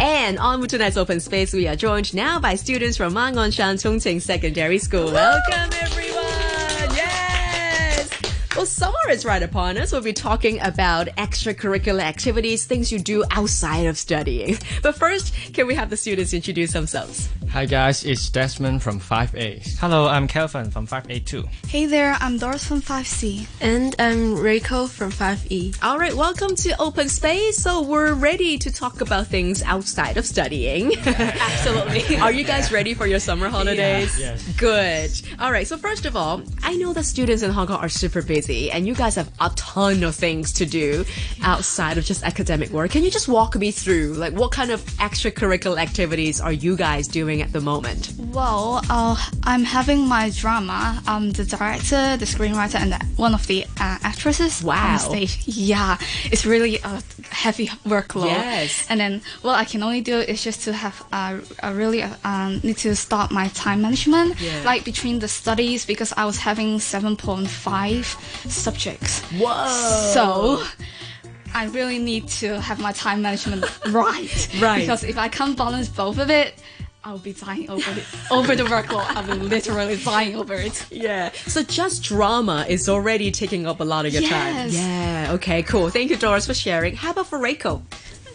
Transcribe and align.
And 0.00 0.38
on 0.38 0.60
with 0.60 0.70
tonight's 0.70 0.96
open 0.96 1.20
space, 1.20 1.52
we 1.52 1.68
are 1.68 1.76
joined 1.76 2.14
now 2.14 2.40
by 2.40 2.56
students 2.56 2.96
from 2.96 3.14
Ma 3.14 3.32
On 3.36 3.50
Shan 3.50 3.78
Tsung 3.78 3.98
Tsin 3.98 4.20
Secondary 4.20 4.78
School. 4.78 5.12
Welcome, 5.12 5.70
everyone! 5.80 6.03
Yes! 8.64 8.80
Well, 8.80 8.92
summer 8.92 9.12
is 9.12 9.26
right 9.26 9.42
upon 9.42 9.76
us. 9.76 9.92
We'll 9.92 10.00
be 10.00 10.14
talking 10.14 10.58
about 10.62 11.08
extracurricular 11.18 12.00
activities, 12.00 12.64
things 12.64 12.90
you 12.90 12.98
do 12.98 13.22
outside 13.30 13.84
of 13.84 13.98
studying. 13.98 14.56
But 14.82 14.96
first, 14.96 15.34
can 15.52 15.66
we 15.66 15.74
have 15.74 15.90
the 15.90 15.98
students 15.98 16.32
introduce 16.32 16.72
themselves? 16.72 17.28
Hi 17.50 17.66
guys, 17.66 18.04
it's 18.04 18.28
Desmond 18.30 18.82
from 18.82 18.98
5A. 18.98 19.78
Hello, 19.78 20.08
I'm 20.08 20.26
Kelvin 20.26 20.70
from 20.70 20.86
5A2. 20.86 21.46
Hey 21.68 21.86
there, 21.86 22.16
I'm 22.20 22.38
Doris 22.38 22.66
from 22.66 22.80
5C. 22.80 23.46
And 23.60 23.94
I'm 23.98 24.34
Reiko 24.36 24.88
from 24.88 25.12
5E. 25.12 25.78
All 25.82 25.98
right, 25.98 26.14
welcome 26.14 26.56
to 26.56 26.74
Open 26.80 27.08
Space. 27.08 27.58
So 27.58 27.82
we're 27.82 28.14
ready 28.14 28.58
to 28.58 28.72
talk 28.72 29.00
about 29.02 29.26
things 29.26 29.62
outside 29.62 30.16
of 30.16 30.24
studying. 30.24 30.96
Absolutely. 31.06 32.16
Are 32.16 32.32
you 32.32 32.44
guys 32.44 32.72
ready 32.72 32.94
for 32.94 33.06
your 33.06 33.20
summer 33.20 33.48
holidays? 33.48 34.18
Yes. 34.18 34.42
Good. 34.56 35.10
All 35.38 35.52
right, 35.52 35.66
so 35.66 35.76
first 35.76 36.06
of 36.06 36.16
all, 36.16 36.42
I 36.62 36.74
know 36.76 36.92
that 36.94 37.04
students 37.04 37.42
in 37.42 37.50
Hong 37.50 37.66
Kong 37.66 37.78
are 37.78 37.88
super 37.88 38.22
busy 38.22 38.53
and 38.72 38.86
you 38.86 38.94
guys 38.94 39.14
have 39.16 39.30
a 39.40 39.50
ton 39.56 40.02
of 40.04 40.14
things 40.14 40.52
to 40.54 40.66
do 40.66 41.04
outside 41.42 41.98
of 41.98 42.04
just 42.04 42.22
academic 42.24 42.70
work. 42.70 42.90
Can 42.90 43.02
you 43.04 43.10
just 43.10 43.28
walk 43.28 43.56
me 43.56 43.70
through 43.70 44.14
like 44.14 44.32
what 44.34 44.50
kind 44.52 44.70
of 44.70 44.80
extracurricular 44.98 45.78
activities 45.78 46.40
are 46.40 46.52
you 46.52 46.76
guys 46.76 47.06
doing 47.08 47.42
at 47.42 47.52
the 47.52 47.60
moment? 47.60 48.12
Well, 48.18 48.80
uh, 48.90 49.16
I'm 49.44 49.64
having 49.64 50.06
my 50.08 50.30
drama. 50.30 51.02
I'm 51.06 51.30
the 51.32 51.44
director, 51.44 52.16
the 52.16 52.24
screenwriter, 52.26 52.76
and 52.80 52.92
the, 52.92 53.04
one 53.16 53.34
of 53.34 53.46
the 53.46 53.64
uh, 53.80 53.98
actresses 54.02 54.62
Wow. 54.62 54.92
on 54.94 54.98
stage. 54.98 55.38
Yeah, 55.46 55.98
it's 56.32 56.44
really 56.44 56.78
a 56.84 57.02
heavy 57.30 57.68
workload. 57.86 58.26
Yes. 58.26 58.86
And 58.88 58.98
then, 59.00 59.22
what 59.42 59.54
I 59.54 59.64
can 59.64 59.82
only 59.82 60.00
do 60.00 60.18
is 60.18 60.42
just 60.42 60.62
to 60.64 60.72
have 60.72 61.02
uh, 61.12 61.38
a 61.62 61.72
really 61.72 62.02
uh, 62.02 62.10
um, 62.24 62.60
need 62.62 62.76
to 62.78 62.94
start 62.96 63.30
my 63.30 63.48
time 63.48 63.82
management, 63.82 64.40
Yeah. 64.40 64.62
like 64.64 64.84
between 64.84 65.18
the 65.20 65.28
studies 65.28 65.86
because 65.86 66.12
I 66.16 66.24
was 66.24 66.38
having 66.38 66.78
7.5 66.78 68.16
subjects. 68.48 69.20
Whoa. 69.32 69.66
So 70.12 70.64
I 71.54 71.66
really 71.66 71.98
need 71.98 72.28
to 72.40 72.60
have 72.60 72.80
my 72.80 72.92
time 72.92 73.22
management 73.22 73.64
right. 73.88 74.48
Right. 74.60 74.80
Because 74.80 75.04
if 75.04 75.16
I 75.18 75.28
can't 75.28 75.56
balance 75.56 75.88
both 75.88 76.18
of 76.18 76.30
it, 76.30 76.54
I'll 77.06 77.18
be 77.18 77.34
dying 77.34 77.68
over 77.68 77.90
it. 77.90 78.04
over 78.30 78.56
the 78.56 78.64
workload. 78.64 79.04
I'll 79.14 79.26
be 79.26 79.34
literally 79.34 79.96
dying 79.98 80.36
over 80.36 80.54
it. 80.54 80.86
Yeah. 80.90 81.32
So 81.46 81.62
just 81.62 82.02
drama 82.02 82.64
is 82.66 82.88
already 82.88 83.30
taking 83.30 83.66
up 83.66 83.80
a 83.80 83.84
lot 83.84 84.06
of 84.06 84.14
your 84.14 84.22
time. 84.22 84.54
Yes. 84.54 84.74
Yeah. 84.74 85.32
Okay, 85.34 85.62
cool. 85.62 85.90
Thank 85.90 86.10
you, 86.10 86.16
Doris, 86.16 86.46
for 86.46 86.54
sharing. 86.54 86.96
How 86.96 87.10
about 87.10 87.26
for 87.26 87.38
Reiko? 87.38 87.82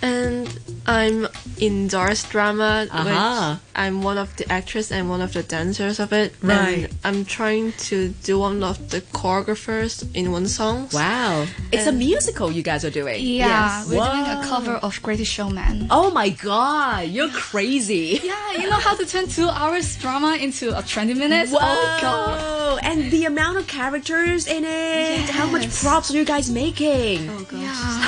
And 0.01 0.47
I'm 0.85 1.27
in 1.59 1.87
Doris 1.87 2.23
drama, 2.23 2.87
Aha. 2.91 3.59
which 3.61 3.69
I'm 3.75 4.01
one 4.01 4.17
of 4.17 4.35
the 4.37 4.49
actors 4.51 4.91
and 4.91 5.09
one 5.09 5.21
of 5.21 5.33
the 5.33 5.43
dancers 5.43 5.99
of 5.99 6.13
it. 6.13 6.33
Right. 6.41 6.85
And 6.85 6.97
I'm 7.03 7.25
trying 7.25 7.73
to 7.89 8.09
do 8.23 8.39
one 8.39 8.63
of 8.63 8.89
the 8.91 9.01
choreographers 9.01 10.03
in 10.15 10.31
one 10.31 10.47
song. 10.47 10.87
Wow. 10.93 11.45
It's 11.71 11.85
a 11.87 11.91
musical 11.91 12.49
you 12.51 12.63
guys 12.63 12.85
are 12.85 12.89
doing. 12.89 13.19
Yeah, 13.21 13.47
Yes. 13.47 13.89
we're 13.89 14.05
doing 14.05 14.25
a 14.25 14.41
cover 14.47 14.73
of 14.75 15.01
Greatest 15.01 15.31
Showman. 15.31 15.87
Oh 15.91 16.11
my 16.11 16.29
god, 16.29 17.07
you're 17.09 17.29
crazy. 17.29 18.19
Yeah, 18.23 18.53
you 18.53 18.69
know 18.69 18.79
how 18.79 18.95
to 18.95 19.05
turn 19.05 19.27
two 19.27 19.49
hours 19.49 19.95
drama 19.97 20.37
into 20.39 20.77
a 20.77 20.81
20 20.81 21.13
minutes? 21.13 21.51
Oh, 21.53 21.57
Whoa. 21.59 21.65
Oh 21.65 21.99
god. 22.01 22.79
And 22.83 23.11
the 23.11 23.25
amount 23.25 23.57
of 23.57 23.67
characters 23.67 24.47
in 24.47 24.63
it. 24.63 25.29
How 25.29 25.45
much 25.47 25.69
props 25.81 26.11
are 26.11 26.17
you 26.17 26.23
guys 26.25 26.49
making? 26.49 27.29
Oh 27.29 27.43
gosh. 27.43 27.59
Yeah. 27.61 27.98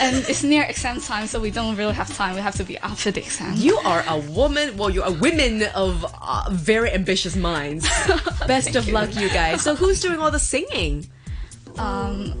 And 0.00 0.16
it's 0.28 0.42
near 0.42 0.64
exam 0.64 1.00
time, 1.00 1.26
so 1.26 1.40
we 1.40 1.50
don't 1.50 1.76
really 1.76 1.94
have 1.94 2.08
time. 2.14 2.34
We 2.34 2.40
have 2.40 2.54
to 2.56 2.64
be 2.64 2.78
after 2.78 3.10
the 3.10 3.20
exam. 3.20 3.54
You 3.56 3.76
are 3.78 4.04
a 4.08 4.18
woman, 4.18 4.76
well, 4.76 4.90
you're 4.90 5.06
a 5.06 5.12
women 5.12 5.64
of 5.74 6.04
uh, 6.20 6.48
very 6.50 6.90
ambitious 6.92 7.34
minds. 7.36 7.88
Best 8.46 8.74
of 8.76 8.88
luck, 8.88 9.14
you 9.16 9.28
guys. 9.30 9.62
So, 9.62 9.74
who's 9.74 10.00
doing 10.00 10.18
all 10.18 10.30
the 10.30 10.38
singing? 10.38 11.06
Um, 11.78 12.34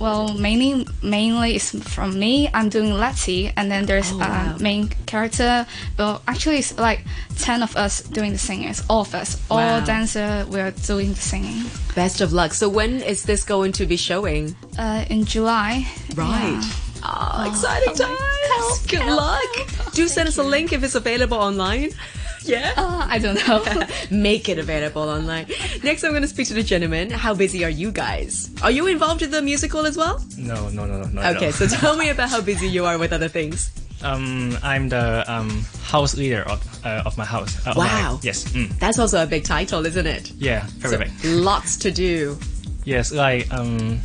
well, 0.00 0.34
mainly 0.34 0.86
mainly 1.02 1.54
it's 1.56 1.70
from 1.94 2.18
me. 2.18 2.48
I'm 2.52 2.68
doing 2.68 2.92
Lettie, 2.92 3.52
and 3.56 3.70
then 3.70 3.86
there's 3.86 4.10
Oh, 4.12 4.16
a 4.16 4.18
wow. 4.18 4.56
main 4.60 4.88
character. 5.06 5.66
Well, 5.98 6.22
actually, 6.26 6.56
it's 6.58 6.76
like 6.78 7.04
ten 7.38 7.62
of 7.62 7.76
us 7.76 8.02
doing 8.02 8.32
the 8.32 8.38
singers. 8.38 8.82
All 8.90 9.02
of 9.02 9.14
us, 9.14 9.40
all 9.50 9.58
Wow. 9.58 9.80
dancer, 9.84 10.44
we're 10.48 10.72
doing 10.72 11.10
the 11.14 11.20
singing. 11.20 11.64
Best 11.94 12.20
of 12.20 12.32
luck. 12.32 12.52
So, 12.54 12.68
when 12.68 13.00
is 13.02 13.22
this 13.22 13.44
going 13.44 13.72
to 13.72 13.86
be 13.86 13.96
showing? 13.96 14.56
Uh, 14.78 15.04
in 15.08 15.24
July. 15.24 15.86
Right. 16.14 16.58
Yeah. 16.60 16.62
Oh, 17.04 17.44
exciting 17.48 17.94
times. 17.94 18.86
Good 18.86 19.06
luck. 19.06 19.92
Do 19.94 20.06
send 20.08 20.28
us 20.28 20.38
a 20.38 20.42
link 20.42 20.72
if 20.72 20.82
it's 20.84 20.94
available 20.94 21.38
online. 21.38 21.90
Yeah. 22.44 22.72
Uh, 22.76 23.06
I 23.08 23.20
don't 23.20 23.36
know. 23.46 23.62
Make 24.10 24.48
it 24.48 24.58
available 24.58 25.02
online. 25.02 25.46
Next, 25.84 26.02
I'm 26.02 26.10
going 26.10 26.22
to 26.22 26.28
speak 26.28 26.48
to 26.48 26.54
the 26.54 26.62
gentleman. 26.64 27.08
How 27.08 27.34
busy 27.34 27.64
are 27.64 27.70
you 27.70 27.92
guys? 27.92 28.50
Are 28.64 28.70
you 28.72 28.88
involved 28.88 29.22
in 29.22 29.30
the 29.30 29.40
musical 29.40 29.86
as 29.86 29.96
well? 29.96 30.20
No, 30.36 30.68
no, 30.70 30.84
no, 30.84 31.02
no, 31.02 31.06
not 31.06 31.36
Okay, 31.36 31.46
all. 31.46 31.52
so 31.52 31.66
tell 31.78 31.96
me 31.96 32.08
about 32.10 32.30
how 32.30 32.40
busy 32.40 32.66
you 32.66 32.84
are 32.84 32.98
with 32.98 33.12
other 33.12 33.28
things. 33.28 33.70
um, 34.02 34.58
I'm 34.64 34.88
the 34.88 35.22
um 35.32 35.62
house 35.84 36.16
leader 36.16 36.42
of 36.42 36.58
uh, 36.84 37.04
of 37.06 37.16
my 37.16 37.24
house. 37.24 37.64
Uh, 37.64 37.70
of 37.70 37.76
my- 37.76 37.86
Wow. 37.86 38.18
yes. 38.24 38.42
Mm, 38.50 38.76
That's 38.80 38.98
also 38.98 39.22
a 39.22 39.26
big 39.26 39.44
title, 39.44 39.86
isn't 39.86 40.08
it? 40.08 40.32
yeah. 40.32 40.66
Very 40.78 40.94
So, 40.94 40.98
big. 40.98 41.12
lots 41.46 41.76
to 41.76 41.92
do. 41.92 42.36
Yes. 42.84 43.12
Like 43.12 43.46
um, 43.54 44.00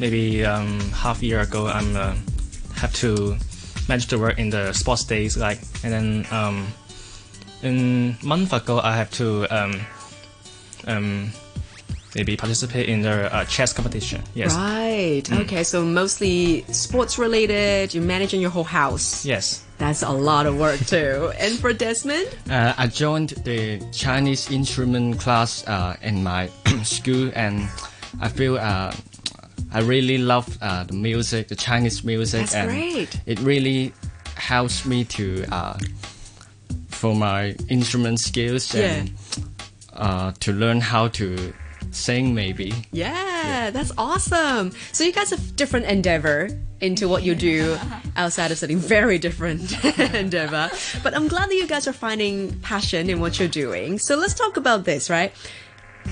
maybe 0.00 0.42
um 0.42 0.80
half 0.96 1.20
a 1.20 1.26
year 1.26 1.40
ago, 1.40 1.66
I'm 1.66 1.94
uh, 1.96 2.14
have 2.84 2.94
to 2.94 3.36
manage 3.88 4.06
to 4.08 4.18
work 4.18 4.38
in 4.38 4.50
the 4.50 4.72
sports 4.72 5.04
days. 5.04 5.36
Like 5.36 5.58
and 5.82 5.92
then 5.92 6.26
um, 6.30 6.66
in 7.62 8.16
month 8.22 8.52
ago, 8.52 8.80
I 8.80 8.94
have 8.96 9.10
to 9.12 9.46
um 9.48 9.72
um 10.86 11.30
maybe 12.14 12.36
participate 12.36 12.88
in 12.88 13.02
the 13.02 13.34
uh, 13.34 13.44
chess 13.46 13.72
competition. 13.72 14.22
Yes. 14.34 14.54
Right. 14.54 15.24
Okay, 15.42 15.64
so 15.64 15.84
mostly 15.84 16.62
sports 16.70 17.18
related. 17.18 17.92
You're 17.94 18.04
managing 18.04 18.40
your 18.40 18.50
whole 18.50 18.70
house. 18.82 19.24
Yes. 19.24 19.64
That's 19.78 20.02
a 20.02 20.12
lot 20.12 20.46
of 20.46 20.56
work 20.56 20.78
too. 20.86 21.32
And 21.42 21.58
for 21.58 21.72
Desmond? 21.72 22.28
Uh, 22.48 22.74
I 22.78 22.86
joined 22.86 23.30
the 23.44 23.82
Chinese 23.90 24.48
instrument 24.50 25.18
class 25.18 25.66
uh, 25.66 25.96
in 26.02 26.22
my 26.22 26.48
school, 26.84 27.32
and 27.34 27.66
I 28.20 28.28
feel 28.28 28.54
uh, 28.56 28.94
I 29.74 29.80
really 29.80 30.18
love 30.18 30.56
uh, 30.62 30.84
the 30.84 30.94
music, 30.94 31.48
the 31.48 31.56
Chinese 31.56 32.04
music, 32.04 32.42
That's 32.42 32.54
and 32.54 32.70
great. 32.70 33.20
it 33.26 33.40
really 33.40 33.92
helps 34.36 34.86
me 34.86 35.04
to 35.04 35.44
uh, 35.50 35.78
for 36.88 37.14
my 37.14 37.56
instrument 37.68 38.20
skills 38.20 38.72
and 38.74 39.10
uh, 39.92 40.32
to 40.40 40.52
learn 40.52 40.80
how 40.80 41.08
to 41.08 41.52
sing 41.90 42.34
maybe. 42.34 42.72
Yeah, 42.92 43.70
that's 43.70 43.90
awesome. 43.98 44.70
So 44.92 45.02
you 45.04 45.12
guys 45.12 45.30
have 45.30 45.56
different 45.56 45.86
endeavor 45.86 46.50
into 46.80 47.08
what 47.08 47.22
you 47.24 47.34
do 47.34 47.76
outside 48.16 48.50
of 48.50 48.58
studying. 48.58 48.78
Very 48.78 49.18
different 49.18 49.72
endeavor. 50.14 50.70
But 51.02 51.14
I'm 51.14 51.28
glad 51.28 51.48
that 51.50 51.54
you 51.54 51.66
guys 51.66 51.88
are 51.88 51.92
finding 51.92 52.58
passion 52.60 53.10
in 53.10 53.20
what 53.20 53.38
you're 53.38 53.48
doing. 53.48 53.98
So 53.98 54.16
let's 54.16 54.34
talk 54.34 54.56
about 54.56 54.84
this, 54.84 55.10
right? 55.10 55.32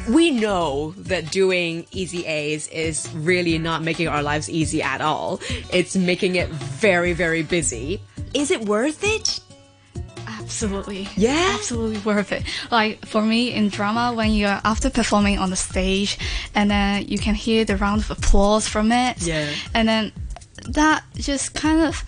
We 0.09 0.31
know 0.31 0.93
that 0.99 1.31
doing 1.31 1.85
ECAs 1.93 2.71
is 2.73 3.09
really 3.15 3.59
not 3.59 3.83
making 3.83 4.09
our 4.09 4.23
lives 4.23 4.51
easy 4.51 4.83
at 4.83 5.01
all. 5.01 5.41
It's 5.73 5.95
making 5.97 6.37
it 6.37 6.49
very, 6.49 7.13
very 7.13 7.43
busy. 7.43 8.01
Is 8.35 8.51
it 8.51 8.63
worth 8.65 9.05
it? 9.05 9.41
Absolutely. 10.27 11.09
Yeah? 11.17 11.53
Absolutely 11.55 11.99
worth 11.99 12.33
it. 12.33 12.43
Like 12.71 13.07
for 13.07 13.23
me 13.23 13.53
in 13.53 13.69
drama, 13.69 14.13
when 14.13 14.33
you're 14.33 14.61
after 14.65 14.91
performing 14.91 15.39
on 15.39 15.51
the 15.51 15.57
stage 15.57 16.19
and 16.55 16.71
then 16.71 17.07
you 17.07 17.19
can 17.19 17.35
hear 17.35 17.65
the 17.65 17.77
round 17.77 18.03
of 18.03 18.11
applause 18.11 18.67
from 18.69 18.91
it. 18.93 19.23
Yeah. 19.23 19.49
And 19.73 19.89
then 19.89 20.13
that 20.69 21.05
just 21.15 21.55
kind 21.55 21.81
of 21.81 22.05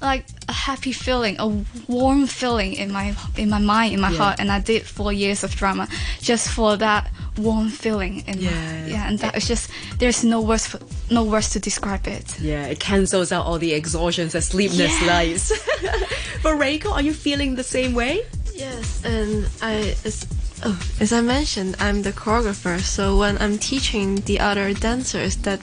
like 0.00 0.26
a 0.48 0.52
happy 0.52 0.92
feeling, 0.92 1.36
a 1.38 1.46
warm 1.86 2.26
feeling 2.26 2.72
in 2.74 2.92
my 2.92 3.14
in 3.36 3.50
my 3.50 3.58
mind, 3.58 3.94
in 3.94 4.00
my 4.00 4.10
Yeah. 4.10 4.18
heart. 4.18 4.40
And 4.40 4.50
I 4.50 4.58
did 4.60 4.82
four 4.84 5.12
years 5.12 5.44
of 5.44 5.54
drama 5.54 5.88
just 6.20 6.48
for 6.48 6.76
that 6.78 7.10
warm 7.38 7.68
feeling 7.70 8.22
in 8.26 8.38
Yeah. 8.38 8.50
my 8.50 8.86
yeah. 8.88 9.08
And 9.08 9.18
that 9.20 9.36
is 9.36 9.46
just 9.48 9.70
there's 9.98 10.22
no 10.24 10.40
words 10.40 10.66
for, 10.66 10.78
no 11.10 11.24
words 11.24 11.50
to 11.50 11.58
describe 11.60 12.06
it. 12.06 12.38
Yeah, 12.40 12.66
it 12.66 12.78
cancels 12.80 13.32
out 13.32 13.46
all 13.46 13.58
the 13.58 13.72
exhaustions 13.72 14.34
and 14.34 14.44
sleepless 14.44 14.92
Yes. 15.00 15.06
nights. 15.06 15.52
For 16.42 16.56
Reiko, 16.56 16.90
are 16.92 17.02
you 17.02 17.12
feeling 17.14 17.54
the 17.54 17.62
same 17.64 17.94
way? 17.94 18.20
Yes, 18.54 19.02
and 19.04 19.46
I 19.62 19.94
as, 20.04 20.26
oh, 20.64 20.78
as 21.00 21.12
I 21.12 21.20
mentioned, 21.20 21.76
I'm 21.80 22.02
the 22.02 22.12
choreographer. 22.12 22.80
So 22.80 23.16
when 23.18 23.38
I'm 23.38 23.58
teaching 23.58 24.16
the 24.26 24.40
other 24.40 24.74
dancers 24.74 25.36
that 25.46 25.60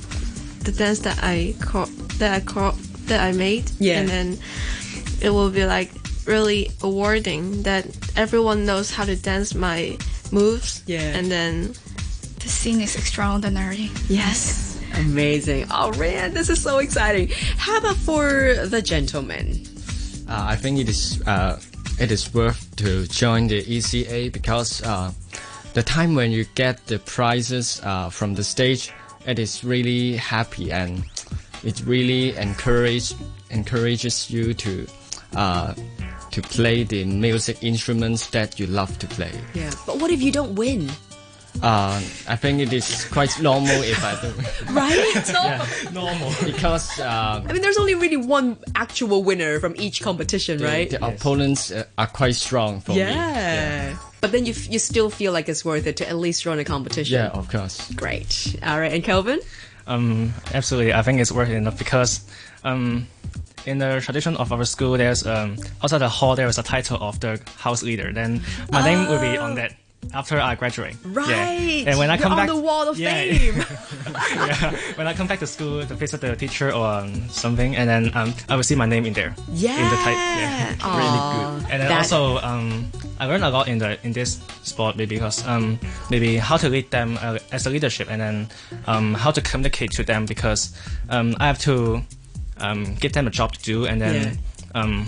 the 0.63 0.71
dance 0.71 0.99
that 0.99 1.19
I 1.21 1.53
cho- 1.71 1.91
that 2.17 2.31
I 2.33 2.39
cho- 2.53 2.75
that 3.07 3.19
I 3.21 3.31
made, 3.33 3.69
Yeah. 3.79 3.99
and 3.99 4.09
then 4.09 4.37
it 5.21 5.29
will 5.31 5.49
be 5.51 5.65
like 5.65 5.91
really 6.25 6.71
awarding 6.81 7.63
that 7.63 7.85
everyone 8.15 8.65
knows 8.65 8.91
how 8.91 9.03
to 9.05 9.15
dance 9.15 9.53
my 9.53 9.97
moves. 10.31 10.83
Yeah. 10.87 11.17
and 11.17 11.29
then 11.31 11.73
The 12.39 12.47
scene 12.49 12.81
is 12.81 12.95
extraordinary. 12.95 13.89
yes, 14.09 14.65
Amazing. 14.95 15.67
Oh 15.71 15.91
man, 15.99 16.33
this 16.33 16.49
is 16.49 16.61
so 16.63 16.79
exciting. 16.79 17.29
How 17.57 17.77
about 17.77 17.95
for 17.97 18.55
the 18.65 18.81
gentleman? 18.81 19.63
uh, 20.27 20.45
I 20.53 20.55
think 20.55 20.79
it 20.79 20.89
is 20.89 21.21
uh, 21.27 21.59
it 21.99 22.11
is 22.11 22.33
worth 22.33 22.59
to 22.77 23.05
join 23.07 23.47
the 23.47 23.61
ECA 23.63 24.31
because 24.31 24.81
uh, 24.83 25.11
the 25.73 25.83
time 25.83 26.15
when 26.15 26.31
you 26.31 26.45
get 26.55 26.85
the 26.87 26.97
prizes 26.99 27.81
uh, 27.83 28.09
from 28.09 28.33
the 28.35 28.43
stage, 28.43 28.91
it 29.27 29.37
is 29.37 29.63
really 29.63 30.15
happy 30.17 30.71
and 30.71 31.03
it 31.63 31.83
really 31.85 32.35
encourage 32.37 33.13
encourages 33.51 34.29
you 34.31 34.53
to 34.55 34.87
uh, 35.35 35.73
to 36.41 36.49
play 36.49 36.83
the 36.83 37.05
music 37.05 37.63
instruments 37.63 38.29
that 38.29 38.59
you 38.59 38.67
love 38.67 38.97
to 38.99 39.07
play. 39.07 39.31
Yeah. 39.53 39.71
But 39.85 39.99
what 39.99 40.11
if 40.11 40.21
you 40.21 40.31
don't 40.31 40.55
win? 40.55 40.89
Uh, 41.61 41.99
I 42.27 42.35
think 42.35 42.61
it 42.61 42.71
is 42.71 43.05
quite 43.05 43.41
normal 43.41 43.81
if 43.81 44.01
I 44.03 44.21
do 44.21 44.31
Right? 44.73 45.91
Normal. 45.91 46.31
because 46.45 46.99
uh, 46.99 47.43
I 47.45 47.51
mean, 47.51 47.61
there's 47.61 47.77
only 47.77 47.95
really 47.95 48.17
one 48.17 48.57
actual 48.75 49.23
winner 49.23 49.59
from 49.59 49.75
each 49.77 50.01
competition, 50.01 50.59
the, 50.59 50.65
right? 50.65 50.89
the 50.89 51.05
opponents 51.05 51.71
uh, 51.71 51.85
are 51.97 52.07
quite 52.07 52.35
strong 52.35 52.79
for 52.81 52.93
yeah. 52.93 53.93
me. 53.93 53.99
But 54.21 54.31
then 54.31 54.45
you, 54.45 54.53
f- 54.53 54.69
you 54.69 54.79
still 54.79 55.09
feel 55.09 55.33
like 55.33 55.49
it's 55.49 55.65
worth 55.65 55.87
it 55.87 55.97
to 55.97 56.07
at 56.07 56.17
least 56.17 56.45
run 56.45 56.59
a 56.59 56.63
competition. 56.63 57.15
Yeah, 57.15 57.29
of 57.29 57.49
course. 57.49 57.91
Great. 57.93 58.55
All 58.63 58.79
right. 58.79 58.93
And 58.93 59.03
Kelvin? 59.03 59.39
Um, 59.87 60.33
absolutely, 60.53 60.93
I 60.93 61.01
think 61.01 61.19
it's 61.19 61.31
worth 61.31 61.49
it 61.49 61.55
enough 61.55 61.79
because 61.79 62.21
um, 62.63 63.07
in 63.65 63.77
the 63.77 63.99
tradition 64.01 64.35
of 64.37 64.51
our 64.51 64.63
school, 64.65 64.97
there's 64.97 65.25
um, 65.25 65.57
outside 65.83 65.99
the 65.99 66.09
hall 66.09 66.35
there 66.35 66.47
is 66.47 66.57
a 66.57 66.63
title 66.63 66.97
of 67.01 67.19
the 67.19 67.39
house 67.57 67.83
leader. 67.83 68.11
Then 68.13 68.41
my 68.71 68.83
name 68.83 69.07
will 69.07 69.19
be 69.19 69.37
on 69.37 69.55
that 69.55 69.73
after 70.13 70.39
I 70.39 70.55
graduate. 70.55 70.95
Yeah. 71.03 71.11
Right. 71.13 71.83
And 71.85 71.99
when 71.99 72.09
I 72.09 72.13
You're 72.15 72.23
come 72.23 72.31
on 72.31 72.37
back, 72.37 72.47
the 72.47 72.55
wall 72.55 72.87
of 72.87 72.97
yeah, 72.97 73.13
fame. 73.15 73.55
yeah. 74.35 74.75
When 74.95 75.07
I 75.07 75.13
come 75.13 75.27
back 75.27 75.39
to 75.39 75.47
school 75.47 75.85
to 75.85 75.93
visit 75.93 76.21
the 76.21 76.35
teacher 76.35 76.71
or 76.73 76.85
um, 76.87 77.27
something, 77.29 77.75
and 77.75 77.87
then 77.89 78.11
um, 78.15 78.33
I 78.47 78.55
will 78.55 78.63
see 78.63 78.75
my 78.75 78.85
name 78.85 79.05
in 79.05 79.13
there. 79.13 79.35
yeah. 79.51 79.75
In 79.75 79.89
the 79.89 79.97
type. 79.97 80.15
Yeah. 80.15 80.75
Aw, 80.81 81.55
And 81.69 81.81
then 81.81 81.89
that- 81.89 81.91
also, 81.97 82.37
um, 82.37 82.89
I 83.19 83.25
learned 83.25 83.43
a 83.43 83.49
lot 83.49 83.67
in 83.67 83.77
the 83.77 83.99
in 84.05 84.13
this 84.13 84.39
sport 84.63 84.95
maybe 84.95 85.15
because 85.17 85.45
um, 85.45 85.77
maybe 86.09 86.37
how 86.37 86.55
to 86.57 86.69
lead 86.69 86.89
them 86.91 87.19
uh, 87.21 87.37
as 87.51 87.67
a 87.67 87.69
leadership, 87.69 88.09
and 88.09 88.21
then 88.21 88.47
um, 88.87 89.13
how 89.13 89.31
to 89.31 89.41
communicate 89.41 89.91
to 89.91 90.03
them 90.03 90.25
because 90.25 90.73
um, 91.09 91.35
I 91.41 91.47
have 91.47 91.59
to 91.59 92.01
um, 92.59 92.95
give 92.95 93.13
them 93.13 93.27
a 93.27 93.29
job 93.29 93.53
to 93.53 93.61
do, 93.63 93.85
and 93.85 94.01
then 94.01 94.39
um, 94.75 95.05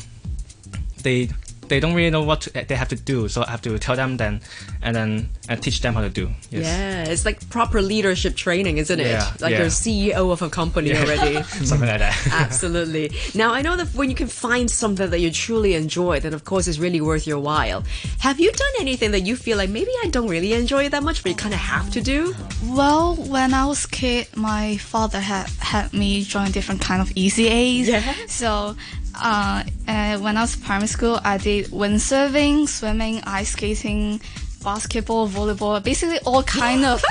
they 1.04 1.30
they 1.72 1.80
don't 1.80 1.94
really 1.94 2.10
know 2.10 2.22
what 2.22 2.42
to, 2.42 2.50
they 2.52 2.76
have 2.76 2.90
to 2.90 2.98
do, 2.98 3.30
so 3.30 3.44
I 3.48 3.52
have 3.52 3.62
to 3.62 3.80
tell 3.80 3.96
them 3.96 4.18
then, 4.18 4.42
and 4.82 4.94
then 4.94 5.30
and 5.48 5.64
teach 5.64 5.80
them 5.80 5.94
how 5.94 6.02
to 6.02 6.10
do. 6.10 6.30
Yes. 6.50 6.66
Yeah, 6.66 7.06
it's 7.06 7.24
like 7.24 7.50
proper 7.50 7.82
leadership 7.82 8.36
training, 8.36 8.78
isn't 8.78 9.00
it? 9.00 9.08
Yeah, 9.08 9.32
like 9.40 9.52
yeah. 9.54 9.60
you're 9.60 9.68
CEO 9.68 10.32
of 10.34 10.42
a 10.42 10.50
company 10.50 10.94
already. 10.94 11.42
Something 11.66 11.88
like 11.88 12.00
that. 12.00 12.28
Absolutely. 12.32 13.12
Now, 13.34 13.54
I 13.54 13.62
know 13.62 13.78
that 13.78 13.88
when 13.96 14.10
you 14.10 14.18
can 14.18 14.28
find 14.28 14.70
something 14.70 15.10
that 15.10 15.20
you 15.20 15.32
truly 15.32 15.74
enjoy, 15.76 16.20
then 16.20 16.34
of 16.34 16.44
course 16.44 16.68
it's 16.68 16.78
really 16.78 17.00
worth 17.00 17.26
your 17.26 17.40
while. 17.40 17.84
Have 18.20 18.42
you 18.42 18.52
done 18.52 18.74
anything 18.82 19.12
that 19.12 19.22
you 19.22 19.38
feel 19.38 19.58
like 19.58 19.70
maybe 19.70 19.92
I 20.04 20.10
don't 20.10 20.28
really 20.28 20.52
enjoy 20.52 20.86
it 20.88 20.90
that 20.90 21.04
much, 21.04 21.24
but 21.24 21.30
you 21.30 21.38
kind 21.38 21.54
of 21.54 21.62
have 21.62 21.90
to 21.92 22.02
do? 22.02 22.36
Well, 22.66 23.16
when 23.16 23.54
I 23.54 23.66
was 23.66 23.86
kid, 23.86 24.28
my 24.36 24.76
father 24.76 25.22
had 25.22 25.48
had 25.60 25.94
me 25.94 26.24
join 26.24 26.52
different 26.52 26.82
kind 26.82 27.02
of 27.02 27.08
ECAs. 27.16 27.88
Yeah. 27.88 28.14
So, 28.28 28.76
uh, 29.16 29.64
uh, 29.88 30.18
when 30.20 30.38
I 30.38 30.42
was 30.42 30.56
primary 30.56 30.88
school, 30.88 31.20
I 31.24 31.38
did 31.38 31.68
windsurfing, 31.68 32.68
swimming, 32.68 33.22
ice 33.26 33.52
skating, 33.52 34.22
basketball, 34.64 35.28
volleyball, 35.28 35.84
basically 35.84 36.20
all 36.26 36.44
kind 36.44 36.86
of, 36.86 37.04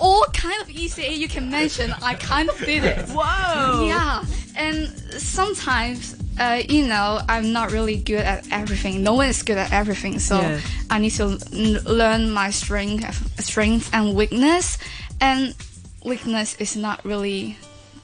all 0.00 0.24
kind 0.32 0.60
of 0.62 0.68
ECA 0.68 1.16
you 1.16 1.28
can 1.28 1.50
mention. 1.50 1.92
I 2.02 2.14
kind 2.14 2.48
of 2.48 2.58
did 2.58 2.84
it. 2.84 3.08
Whoa! 3.08 3.86
Yeah, 3.86 4.24
and 4.56 4.88
sometimes, 5.20 6.16
uh, 6.38 6.62
you 6.68 6.86
know, 6.86 7.20
I'm 7.28 7.52
not 7.52 7.72
really 7.72 7.96
good 7.96 8.20
at 8.24 8.46
everything. 8.50 9.02
No 9.02 9.14
one 9.14 9.28
is 9.28 9.42
good 9.42 9.58
at 9.58 9.72
everything, 9.72 10.18
so 10.18 10.40
Yeah. 10.40 10.60
I 10.90 10.98
need 10.98 11.12
to 11.12 11.38
learn 11.90 12.30
my 12.30 12.50
strength, 12.50 13.04
strength 13.42 13.90
and 13.92 14.14
weakness. 14.14 14.78
And 15.20 15.54
weakness 16.04 16.54
is 16.56 16.76
not 16.76 17.04
really 17.04 17.56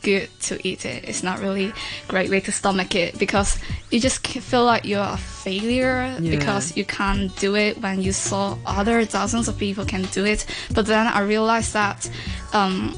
good 0.02 0.28
to 0.42 0.58
eat 0.66 0.84
it. 0.84 1.04
It's 1.08 1.22
not 1.22 1.38
really 1.40 1.72
great 2.08 2.30
way 2.30 2.40
to 2.40 2.52
stomach 2.52 2.94
it 2.94 3.18
because 3.18 3.58
you 3.90 4.00
just 4.00 4.26
feel 4.26 4.64
like 4.64 4.84
you're 4.84 5.00
a 5.00 5.16
failure 5.16 6.16
Yeah. 6.20 6.30
because 6.36 6.76
you 6.76 6.84
can't 6.84 7.34
do 7.40 7.54
it 7.56 7.80
when 7.80 8.02
you 8.02 8.12
saw 8.12 8.56
other 8.66 9.04
thousands 9.04 9.48
of 9.48 9.56
people 9.58 9.84
can 9.84 10.02
do 10.12 10.24
it. 10.24 10.46
But 10.74 10.86
then 10.86 11.06
I 11.06 11.20
realized 11.20 11.72
that. 11.74 12.10
Um, 12.52 12.94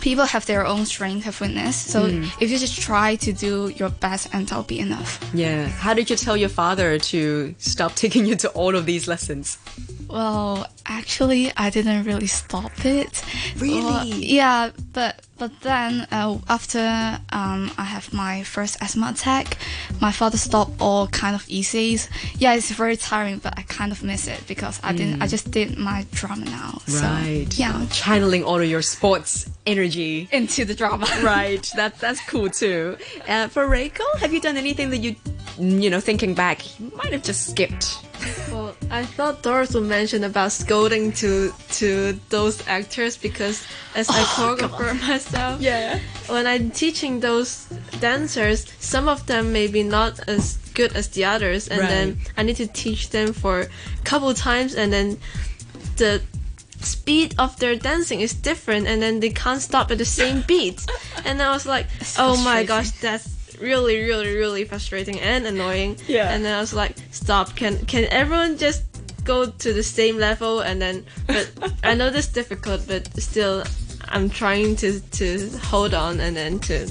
people 0.00 0.24
have 0.24 0.46
their 0.46 0.64
own 0.64 0.86
strength 0.86 1.26
and 1.26 1.36
weakness. 1.40 1.76
So 1.76 2.06
if 2.40 2.50
you 2.50 2.58
just 2.58 2.80
try 2.80 3.16
to 3.16 3.32
do 3.34 3.68
your 3.76 3.90
best, 3.90 4.28
and 4.32 4.46
that'll 4.48 4.62
be 4.64 4.78
enough. 4.78 5.20
Yeah. 5.34 5.66
How 5.68 5.92
did 5.92 6.08
you 6.08 6.16
tell 6.16 6.38
your 6.38 6.48
father 6.48 6.98
to 6.98 7.54
stop 7.58 7.94
taking 7.96 8.24
you 8.24 8.34
to 8.36 8.48
all 8.50 8.74
of 8.76 8.86
these 8.86 9.06
lessons? 9.06 9.58
Well, 10.10 10.66
actually, 10.86 11.52
I 11.56 11.70
didn't 11.70 12.04
really 12.04 12.26
stop 12.26 12.84
it. 12.84 13.22
Really? 13.58 13.80
Well, 13.82 14.04
yeah, 14.06 14.70
but 14.92 15.20
but 15.38 15.52
then 15.62 16.06
uh, 16.12 16.38
after 16.48 16.78
um, 17.32 17.70
I 17.78 17.84
have 17.84 18.12
my 18.12 18.42
first 18.42 18.76
asthma 18.82 19.10
attack, 19.10 19.56
my 20.00 20.12
father 20.12 20.36
stopped 20.36 20.72
all 20.80 21.06
kind 21.08 21.34
of 21.34 21.42
ECs. 21.46 22.08
Yeah, 22.38 22.54
it's 22.54 22.70
very 22.72 22.96
tiring, 22.96 23.38
but 23.38 23.56
I 23.58 23.62
kind 23.62 23.92
of 23.92 24.02
miss 24.02 24.26
it 24.26 24.42
because 24.46 24.80
I 24.82 24.92
didn't. 24.92 25.22
I 25.22 25.26
just 25.26 25.50
did 25.50 25.78
my 25.78 26.04
drama 26.12 26.44
now. 26.44 26.82
So, 26.86 27.06
Right. 27.06 27.46
yeah, 27.56 27.86
Channeling 27.90 28.44
all 28.44 28.60
of 28.60 28.68
your 28.68 28.82
sports 28.82 29.48
energy. 29.66 30.28
into 30.32 30.64
the 30.64 30.74
drama. 30.74 31.06
right. 31.22 31.62
That 31.76 31.98
that's 32.00 32.20
cool 32.28 32.50
too. 32.50 32.96
Uh, 33.28 33.48
for 33.48 33.66
Reiko, 33.68 34.04
have 34.18 34.32
you 34.34 34.40
done 34.40 34.56
anything 34.56 34.90
that 34.90 34.98
you, 34.98 35.14
you 35.58 35.88
know, 35.88 36.00
thinking 36.00 36.34
back, 36.34 36.78
you 36.80 36.90
might 36.96 37.12
have 37.12 37.22
just 37.22 37.48
skipped? 37.50 38.04
I 38.90 39.04
thought 39.04 39.42
Doris 39.42 39.72
would 39.74 39.84
mention 39.84 40.24
about 40.24 40.50
scolding 40.52 41.12
to 41.22 41.52
to 41.78 42.18
those 42.28 42.66
actors 42.66 43.16
because 43.16 43.62
as 43.94 44.08
a 44.08 44.12
choreographer 44.34 44.98
myself, 45.08 45.60
Yeah. 45.60 46.00
when 46.26 46.46
I'm 46.46 46.70
teaching 46.70 47.20
those 47.20 47.66
dancers, 48.00 48.66
some 48.80 49.08
of 49.08 49.26
them 49.26 49.52
may 49.52 49.68
be 49.68 49.82
not 49.82 50.18
as 50.28 50.58
good 50.74 50.96
as 50.96 51.08
the 51.08 51.24
others, 51.24 51.68
and 51.68 51.80
then 51.80 52.18
I 52.36 52.42
need 52.42 52.56
to 52.56 52.66
teach 52.66 53.10
them 53.10 53.32
for 53.32 53.60
a 53.60 53.68
couple 54.04 54.34
times, 54.34 54.74
and 54.74 54.92
then 54.92 55.18
the 55.96 56.20
speed 56.80 57.34
of 57.38 57.56
their 57.60 57.76
dancing 57.76 58.20
is 58.22 58.32
different, 58.34 58.86
and 58.88 59.00
then 59.02 59.20
they 59.20 59.30
can't 59.30 59.60
stop 59.62 59.90
at 59.90 59.98
the 59.98 60.04
same 60.04 60.42
beat. 60.46 60.84
And 61.24 61.40
I 61.42 61.50
was 61.52 61.66
like, 61.66 61.86
oh 62.18 62.36
my 62.42 62.64
gosh, 62.64 62.90
that's 63.02 63.28
really, 63.60 64.00
really, 64.02 64.34
really 64.34 64.64
frustrating 64.64 65.20
and 65.20 65.46
annoying. 65.46 65.96
Yeah. 66.06 66.32
And 66.32 66.44
then 66.44 66.54
I 66.56 66.60
was 66.60 66.74
like, 66.74 66.96
stop. 67.10 67.54
Can 67.56 67.78
can 67.86 68.04
everyone 68.10 68.56
just 68.58 68.84
go 69.24 69.46
to 69.46 69.72
the 69.72 69.82
same 69.82 70.18
level? 70.18 70.60
And 70.60 70.80
then, 70.80 71.04
but 71.26 71.50
I 71.84 71.94
know 71.94 72.10
this 72.10 72.26
is 72.26 72.32
difficult, 72.32 72.86
but 72.86 73.06
still, 73.20 73.64
I'm 74.08 74.30
trying 74.30 74.76
to 74.76 75.00
to 75.00 75.48
hold 75.58 75.94
on 75.94 76.20
and 76.20 76.36
then 76.36 76.58
to 76.60 76.90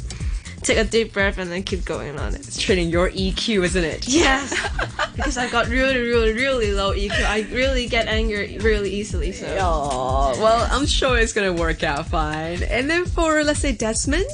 take 0.62 0.77
a 0.77 0.84
deep 0.84 1.13
breath 1.13 1.38
and 1.38 1.50
then 1.51 1.63
keep 1.63 1.86
going 1.86 2.20
on 2.20 2.36
it. 2.36 2.41
It's 2.48 2.60
training 2.62 2.89
your 2.89 3.10
EQ, 3.10 3.63
isn't 3.65 3.84
it? 3.84 4.08
Yes, 4.08 4.53
because 5.15 5.38
I 5.38 5.50
got 5.50 5.67
really, 5.67 5.98
really, 5.98 6.34
really 6.34 6.74
low 6.74 6.93
EQ. 6.93 7.24
I 7.25 7.48
really 7.51 7.88
get 7.88 8.08
angry 8.08 8.58
really 8.60 8.91
easily. 8.91 9.32
So 9.32 9.48
Oh, 9.60 10.34
well, 10.41 10.67
I'm 10.72 10.86
sure 10.86 11.17
it's 11.17 11.34
gonna 11.34 11.53
work 11.53 11.84
out 11.84 12.08
fine. 12.08 12.62
And 12.63 12.89
then 12.89 13.05
for 13.05 13.43
let's 13.43 13.60
say 13.60 13.72
Desmond, 13.72 14.27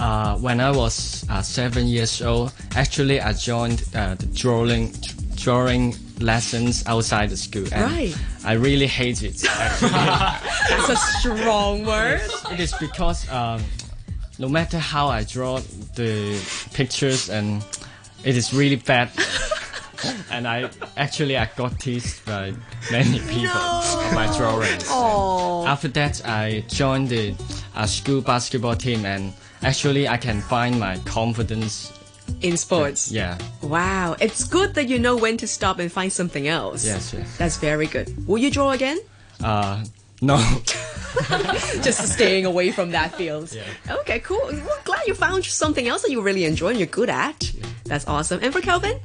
Uh, 0.00 0.34
when 0.38 0.60
I 0.60 0.70
was 0.70 1.26
uh, 1.28 1.42
seven 1.42 1.86
years 1.86 2.22
old, 2.22 2.52
actually 2.74 3.20
I 3.20 3.34
joined 3.34 3.84
uh, 3.94 4.14
the 4.14 4.26
drawing 4.26 4.94
drawing 5.36 5.94
lessons 6.20 6.82
outside 6.86 7.28
the 7.30 7.36
school, 7.36 7.66
and 7.72 7.84
Right. 7.92 8.16
I 8.44 8.52
really 8.54 8.86
hate 8.86 9.22
it. 9.22 9.44
Actually, 9.44 9.90
that's 10.70 10.88
a 10.88 10.96
strong 10.96 11.84
word. 11.84 12.20
it 12.50 12.60
is 12.60 12.72
because 12.80 13.28
um, 13.30 13.62
no 14.38 14.48
matter 14.48 14.78
how 14.78 15.08
I 15.08 15.24
draw 15.24 15.60
the 15.96 16.40
pictures, 16.72 17.28
and 17.28 17.62
it 18.24 18.36
is 18.38 18.54
really 18.54 18.76
bad. 18.76 19.10
and 20.30 20.48
I 20.48 20.70
actually 20.96 21.36
I 21.36 21.46
got 21.56 21.78
teased 21.78 22.24
by 22.24 22.54
many 22.90 23.18
people 23.20 23.50
of 23.60 24.14
my 24.14 24.34
drawings. 24.38 24.88
After 25.68 25.88
that, 25.88 26.22
I 26.26 26.64
joined 26.68 27.10
the 27.10 27.34
uh, 27.74 27.84
school 27.86 28.22
basketball 28.22 28.76
team, 28.76 29.04
and 29.04 29.34
actually, 29.62 30.08
I 30.08 30.16
can 30.16 30.40
find 30.40 30.78
my 30.80 30.96
confidence. 31.04 31.92
in 32.42 32.56
sports. 32.56 33.10
Yeah, 33.10 33.36
Wow, 33.60 34.14
it's 34.20 34.44
good 34.44 34.74
that 34.74 34.88
you 34.88 34.98
know 35.00 35.16
when 35.16 35.36
to 35.38 35.46
stop 35.48 35.78
and 35.80 35.90
find 35.90 36.12
something 36.12 36.46
else. 36.46 36.86
yes, 36.86 37.12
yes. 37.12 37.36
That's 37.38 37.56
very 37.58 37.86
good. 37.86 38.06
Will 38.26 38.38
you 38.38 38.50
draw 38.50 38.70
again? 38.70 38.98
Uh, 39.42 39.82
no, 40.22 40.36
Just 41.82 42.12
staying 42.12 42.46
away 42.46 42.70
from 42.70 42.92
that 42.92 43.14
field. 43.16 43.52
Yeah. 43.52 43.64
Okay, 44.00 44.20
cool. 44.20 44.38
Well, 44.46 44.78
glad 44.84 45.06
you 45.06 45.14
found 45.14 45.44
something 45.44 45.88
else 45.88 46.02
that 46.02 46.10
you 46.10 46.22
really 46.22 46.44
enjoy 46.44 46.68
and 46.68 46.78
you're 46.78 46.86
good 46.86 47.10
at. 47.10 47.50
That's 47.84 48.06
awesome. 48.06 48.38
And 48.42 48.52
for 48.52 48.60
Kelvin? 48.60 49.00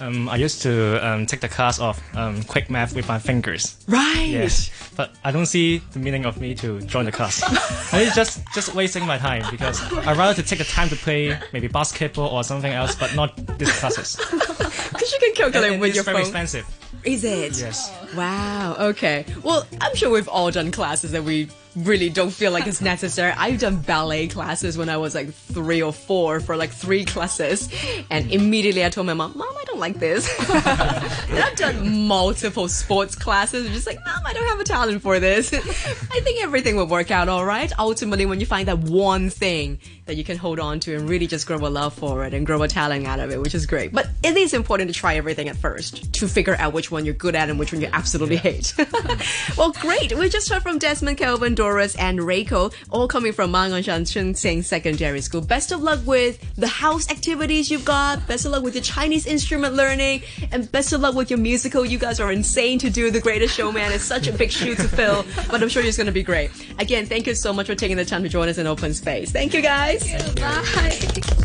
Um, 0.00 0.28
I 0.28 0.36
used 0.36 0.62
to 0.62 1.06
um, 1.06 1.26
take 1.26 1.40
the 1.40 1.48
class 1.48 1.78
of 1.78 2.00
um, 2.16 2.42
quick 2.44 2.70
math 2.70 2.94
with 2.94 3.06
my 3.06 3.18
fingers. 3.18 3.76
Right. 3.86 4.28
Yes, 4.28 4.70
but 4.96 5.12
I 5.24 5.30
don't 5.30 5.46
see 5.46 5.78
the 5.92 5.98
meaning 5.98 6.24
of 6.24 6.40
me 6.40 6.54
to 6.56 6.80
join 6.82 7.04
the 7.04 7.12
class. 7.12 7.42
and 7.92 8.02
it's 8.02 8.14
just 8.16 8.40
just 8.54 8.74
wasting 8.74 9.06
my 9.06 9.18
time 9.18 9.44
because 9.50 9.80
I'd 9.92 10.16
rather 10.16 10.34
to 10.34 10.48
take 10.48 10.58
the 10.58 10.64
time 10.64 10.88
to 10.88 10.96
play 10.96 11.38
maybe 11.52 11.68
basketball 11.68 12.28
or 12.28 12.42
something 12.44 12.72
else, 12.72 12.94
but 12.94 13.14
not 13.14 13.36
these 13.58 13.72
classes. 13.78 14.18
Because 14.90 15.12
you 15.12 15.18
can 15.20 15.34
calculate 15.34 15.72
And 15.72 15.80
with 15.80 15.88
it's 15.88 15.94
your 15.96 16.04
very 16.04 16.16
phone. 16.18 16.22
expensive. 16.26 16.66
Is 17.04 17.24
it? 17.24 17.58
Yes. 17.58 17.90
Wow. 18.14 18.76
Okay. 18.78 19.24
Well, 19.42 19.66
I'm 19.80 19.94
sure 19.94 20.10
we've 20.10 20.28
all 20.28 20.50
done 20.50 20.70
classes 20.70 21.12
that 21.12 21.24
we 21.24 21.48
really 21.76 22.08
don't 22.10 22.30
feel 22.30 22.52
like 22.52 22.66
it's 22.66 22.80
necessary. 22.80 23.32
I've 23.36 23.60
done 23.60 23.76
ballet 23.76 24.28
classes 24.28 24.76
when 24.76 24.88
I 24.88 24.96
was 24.96 25.14
like 25.14 25.32
three 25.32 25.82
or 25.82 25.92
four 25.92 26.40
for 26.40 26.56
like 26.56 26.70
three 26.70 27.04
classes, 27.04 27.68
and 28.10 28.30
immediately 28.32 28.84
I 28.84 28.88
told 28.88 29.06
my 29.06 29.14
mom, 29.14 29.32
"Mom, 29.36 29.56
I 29.56 29.64
don't 29.64 29.80
like 29.80 29.98
this." 29.98 30.28
and 30.50 31.38
I've 31.38 31.56
done 31.56 32.06
multiple 32.06 32.68
sports 32.68 33.14
classes, 33.14 33.66
and 33.66 33.74
just 33.74 33.86
like, 33.86 33.98
"Mom, 34.04 34.22
I 34.24 34.32
don't 34.32 34.46
have 34.46 34.60
a 34.60 34.64
talent 34.64 35.02
for 35.02 35.20
this." 35.20 35.52
I 35.54 36.20
think 36.20 36.42
everything 36.42 36.76
will 36.76 36.86
work 36.86 37.10
out 37.10 37.28
all 37.28 37.44
right. 37.44 37.72
Ultimately, 37.78 38.26
when 38.26 38.40
you 38.40 38.46
find 38.46 38.68
that 38.68 38.78
one 38.78 39.30
thing 39.30 39.78
that 40.10 40.16
you 40.16 40.24
can 40.24 40.36
hold 40.36 40.58
on 40.58 40.80
to 40.80 40.96
and 40.96 41.08
really 41.08 41.28
just 41.28 41.46
grow 41.46 41.58
a 41.58 41.70
love 41.70 41.94
for 41.94 42.24
it 42.24 42.34
and 42.34 42.44
grow 42.44 42.60
a 42.62 42.68
talent 42.68 43.06
out 43.06 43.20
of 43.20 43.30
it, 43.30 43.40
which 43.40 43.54
is 43.54 43.64
great. 43.64 43.92
But 43.92 44.08
it 44.24 44.36
is 44.36 44.52
important 44.52 44.92
to 44.92 44.94
try 44.94 45.14
everything 45.14 45.48
at 45.48 45.56
first 45.56 46.12
to 46.14 46.26
figure 46.26 46.56
out 46.58 46.72
which 46.72 46.90
one 46.90 47.04
you're 47.04 47.14
good 47.14 47.36
at 47.36 47.48
and 47.48 47.60
which 47.60 47.72
one 47.72 47.80
you 47.80 47.88
absolutely 47.92 48.34
hate. 48.34 48.74
well, 49.56 49.70
great. 49.70 50.12
We 50.18 50.28
just 50.28 50.48
heard 50.48 50.62
from 50.62 50.78
Desmond, 50.78 51.16
Kelvin, 51.16 51.54
Doris, 51.60 51.94
and 51.96 52.20
Reiko, 52.20 52.72
all 52.88 53.06
coming 53.06 53.34
from 53.34 53.50
Ma 53.50 53.64
On 53.64 53.82
Shan 53.82 54.06
Sing 54.06 54.62
Secondary 54.62 55.20
School. 55.20 55.42
Best 55.42 55.72
of 55.72 55.82
luck 55.82 56.00
with 56.06 56.40
the 56.56 56.66
house 56.66 57.10
activities 57.10 57.70
you've 57.70 57.84
got. 57.84 58.26
Best 58.26 58.46
of 58.46 58.52
luck 58.52 58.62
with 58.62 58.74
your 58.74 58.82
Chinese 58.82 59.26
instrument 59.26 59.74
learning. 59.74 60.22
And 60.52 60.72
best 60.72 60.94
of 60.94 61.02
luck 61.02 61.14
with 61.14 61.28
your 61.28 61.38
musical. 61.38 61.84
You 61.84 61.98
guys 61.98 62.18
are 62.18 62.32
insane 62.32 62.78
to 62.78 62.88
do 62.88 63.10
The 63.10 63.20
Greatest 63.20 63.54
Showman. 63.54 63.92
It's 63.92 64.04
such 64.04 64.26
a 64.26 64.32
big 64.32 64.50
shoe 64.50 64.74
to 64.74 64.88
fill, 64.88 65.26
but 65.50 65.62
I'm 65.62 65.68
sure 65.68 65.84
it's 65.84 65.98
going 65.98 66.06
to 66.06 66.12
be 66.12 66.22
great. 66.22 66.50
Again, 66.78 67.04
thank 67.04 67.26
you 67.26 67.34
so 67.34 67.52
much 67.52 67.66
for 67.66 67.74
taking 67.74 67.98
the 67.98 68.06
time 68.06 68.22
to 68.22 68.30
join 68.30 68.48
us 68.48 68.56
in 68.56 68.66
Open 68.66 68.94
Space. 68.94 69.30
Thank 69.30 69.52
you, 69.52 69.60
guys. 69.60 70.10
Bye. 70.36 71.39